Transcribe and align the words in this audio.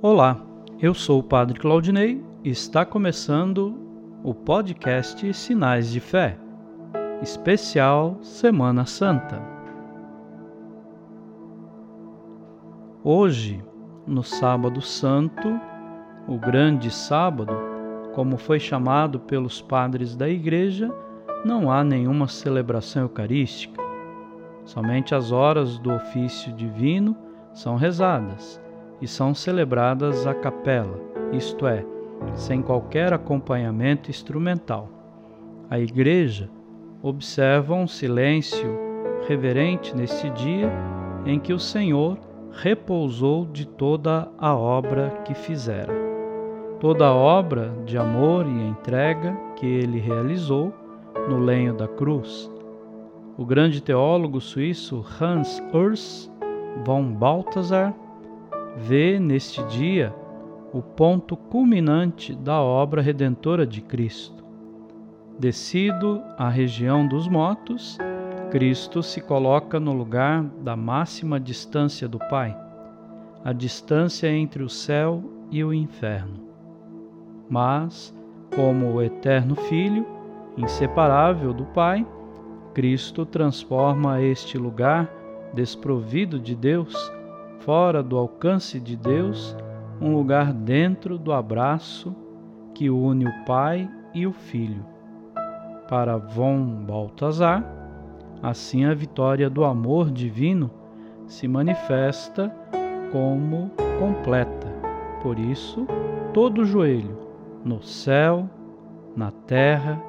Olá, 0.00 0.40
eu 0.80 0.94
sou 0.94 1.18
o 1.18 1.22
Padre 1.24 1.58
Claudinei 1.58 2.24
e 2.44 2.50
está 2.50 2.86
começando 2.86 3.76
o 4.22 4.32
podcast 4.32 5.34
Sinais 5.34 5.90
de 5.90 5.98
Fé, 5.98 6.38
especial 7.20 8.16
Semana 8.22 8.86
Santa. 8.86 9.42
Hoje, 13.02 13.60
no 14.06 14.22
Sábado 14.22 14.80
Santo, 14.80 15.60
o 16.28 16.38
Grande 16.38 16.92
Sábado, 16.92 17.52
como 18.14 18.36
foi 18.36 18.60
chamado 18.60 19.18
pelos 19.18 19.60
padres 19.60 20.14
da 20.14 20.28
Igreja, 20.28 20.94
não 21.44 21.72
há 21.72 21.82
nenhuma 21.82 22.28
celebração 22.28 23.02
eucarística. 23.02 23.82
Somente 24.64 25.12
as 25.12 25.32
horas 25.32 25.76
do 25.76 25.92
ofício 25.92 26.52
divino 26.52 27.16
são 27.52 27.74
rezadas 27.74 28.62
e 29.00 29.06
são 29.06 29.34
celebradas 29.34 30.26
a 30.26 30.34
capela, 30.34 31.00
isto 31.32 31.66
é, 31.66 31.84
sem 32.34 32.62
qualquer 32.62 33.12
acompanhamento 33.12 34.10
instrumental. 34.10 34.88
A 35.70 35.78
Igreja 35.78 36.50
observa 37.02 37.74
um 37.74 37.86
silêncio 37.86 38.78
reverente 39.26 39.96
neste 39.96 40.30
dia 40.30 40.70
em 41.26 41.38
que 41.38 41.52
o 41.52 41.58
Senhor 41.58 42.18
repousou 42.52 43.44
de 43.46 43.66
toda 43.66 44.28
a 44.38 44.54
obra 44.54 45.10
que 45.24 45.34
fizera. 45.34 45.92
Toda 46.80 47.06
a 47.06 47.14
obra 47.14 47.74
de 47.84 47.98
amor 47.98 48.46
e 48.46 48.68
entrega 48.68 49.36
que 49.56 49.66
ele 49.66 49.98
realizou 49.98 50.72
no 51.28 51.38
lenho 51.38 51.74
da 51.74 51.86
cruz. 51.86 52.50
O 53.36 53.44
grande 53.44 53.82
teólogo 53.82 54.40
suíço 54.40 55.04
Hans 55.20 55.62
Urs 55.72 56.32
von 56.84 57.12
Balthasar 57.12 57.94
vê 58.78 59.18
neste 59.18 59.62
dia 59.64 60.14
o 60.72 60.80
ponto 60.80 61.36
culminante 61.36 62.34
da 62.34 62.60
obra 62.60 63.02
redentora 63.02 63.66
de 63.66 63.80
Cristo. 63.80 64.44
Descido 65.38 66.22
à 66.36 66.48
região 66.48 67.06
dos 67.06 67.26
mortos, 67.26 67.98
Cristo 68.50 69.02
se 69.02 69.20
coloca 69.20 69.80
no 69.80 69.92
lugar 69.92 70.44
da 70.62 70.76
máxima 70.76 71.40
distância 71.40 72.08
do 72.08 72.18
Pai, 72.18 72.56
a 73.44 73.52
distância 73.52 74.30
entre 74.30 74.62
o 74.62 74.68
céu 74.68 75.22
e 75.50 75.62
o 75.64 75.72
inferno. 75.72 76.46
Mas, 77.48 78.14
como 78.54 78.94
o 78.94 79.02
eterno 79.02 79.54
Filho, 79.54 80.06
inseparável 80.56 81.52
do 81.52 81.64
Pai, 81.66 82.06
Cristo 82.74 83.26
transforma 83.26 84.20
este 84.22 84.56
lugar 84.58 85.10
desprovido 85.54 86.38
de 86.38 86.54
Deus 86.54 87.17
fora 87.68 88.02
do 88.02 88.16
alcance 88.16 88.80
de 88.80 88.96
Deus, 88.96 89.54
um 90.00 90.14
lugar 90.14 90.54
dentro 90.54 91.18
do 91.18 91.34
abraço 91.34 92.16
que 92.74 92.88
une 92.88 93.26
o 93.26 93.44
Pai 93.44 93.86
e 94.14 94.26
o 94.26 94.32
Filho. 94.32 94.82
Para 95.86 96.16
von 96.16 96.64
Baltazar, 96.86 97.62
assim 98.42 98.86
a 98.86 98.94
vitória 98.94 99.50
do 99.50 99.66
amor 99.66 100.10
divino 100.10 100.70
se 101.26 101.46
manifesta 101.46 102.50
como 103.12 103.70
completa. 103.98 104.68
Por 105.22 105.38
isso, 105.38 105.86
todo 106.32 106.64
joelho, 106.64 107.18
no 107.62 107.82
céu, 107.82 108.48
na 109.14 109.30
terra 109.30 110.02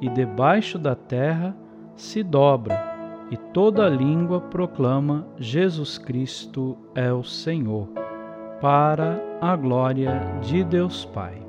e 0.00 0.08
debaixo 0.08 0.78
da 0.78 0.94
terra, 0.94 1.54
se 1.94 2.22
dobra 2.22 2.91
e 3.32 3.36
toda 3.54 3.88
língua 3.88 4.42
proclama 4.42 5.26
Jesus 5.38 5.96
Cristo 5.96 6.76
é 6.94 7.10
o 7.10 7.24
Senhor, 7.24 7.88
para 8.60 9.18
a 9.40 9.56
glória 9.56 10.20
de 10.42 10.62
Deus 10.62 11.06
Pai. 11.06 11.40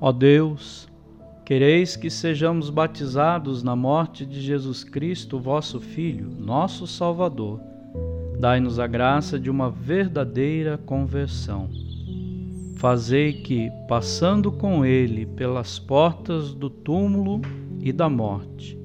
Ó 0.00 0.10
Deus, 0.10 0.88
quereis 1.44 1.94
que 1.94 2.10
sejamos 2.10 2.70
batizados 2.70 3.62
na 3.62 3.76
morte 3.76 4.26
de 4.26 4.40
Jesus 4.40 4.82
Cristo, 4.82 5.38
vosso 5.38 5.78
Filho, 5.78 6.28
nosso 6.40 6.88
Salvador. 6.88 7.60
Dai-nos 8.36 8.80
a 8.80 8.86
graça 8.88 9.38
de 9.38 9.48
uma 9.48 9.70
verdadeira 9.70 10.76
conversão 10.76 11.68
fazei 12.78 13.32
que, 13.32 13.70
passando 13.88 14.52
com 14.52 14.84
ele 14.84 15.26
pelas 15.26 15.80
portas 15.80 16.54
do 16.54 16.70
túmulo 16.70 17.40
e 17.80 17.92
da 17.92 18.08
morte, 18.08 18.78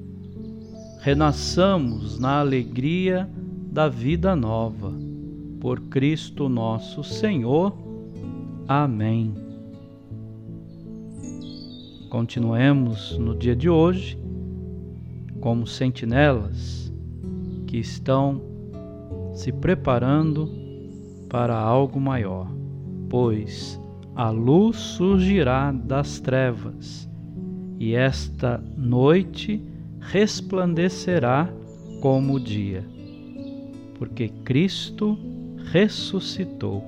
renasçamos 1.00 2.18
na 2.18 2.40
alegria 2.40 3.30
da 3.70 3.88
vida 3.88 4.34
nova. 4.34 4.92
Por 5.60 5.80
Cristo 5.82 6.48
nosso 6.48 7.04
Senhor. 7.04 7.72
Amém. 8.66 9.32
Continuemos 12.10 13.16
no 13.16 13.34
dia 13.34 13.56
de 13.56 13.70
hoje 13.70 14.18
como 15.40 15.66
sentinelas 15.66 16.92
que 17.66 17.78
estão 17.78 18.42
se 19.32 19.52
preparando 19.52 20.48
para 21.28 21.56
algo 21.56 22.00
maior, 22.00 22.48
pois 23.08 23.82
a 24.14 24.30
luz 24.30 24.76
surgirá 24.76 25.72
das 25.72 26.20
trevas, 26.20 27.08
e 27.78 27.94
esta 27.94 28.62
noite 28.76 29.60
resplandecerá 29.98 31.52
como 32.00 32.34
o 32.34 32.40
dia, 32.40 32.84
porque 33.98 34.28
Cristo 34.28 35.18
ressuscitou. 35.72 36.84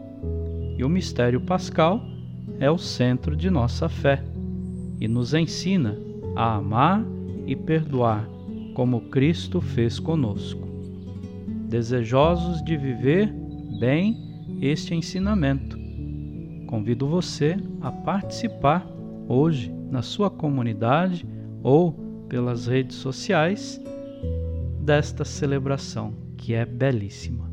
E 0.78 0.84
o 0.84 0.88
mistério 0.88 1.40
pascal 1.40 2.04
é 2.60 2.70
o 2.70 2.78
centro 2.78 3.34
de 3.34 3.50
nossa 3.50 3.88
fé 3.88 4.22
e 5.00 5.08
nos 5.08 5.34
ensina 5.34 5.96
a 6.34 6.56
amar 6.56 7.02
e 7.46 7.56
perdoar 7.56 8.28
como 8.74 9.08
Cristo 9.08 9.60
fez 9.60 9.98
conosco. 9.98 10.66
Desejosos 11.68 12.62
de 12.62 12.76
viver 12.76 13.32
bem 13.80 14.58
este 14.60 14.94
ensinamento, 14.94 15.78
Convido 16.66 17.06
você 17.06 17.56
a 17.80 17.90
participar 17.90 18.86
hoje 19.28 19.72
na 19.90 20.02
sua 20.02 20.30
comunidade 20.30 21.26
ou 21.62 21.92
pelas 22.28 22.66
redes 22.66 22.96
sociais 22.96 23.80
desta 24.80 25.24
celebração 25.24 26.14
que 26.36 26.54
é 26.54 26.64
belíssima. 26.64 27.45